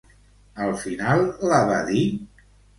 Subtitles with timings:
[0.67, 1.23] Al final
[1.53, 2.05] la va dir?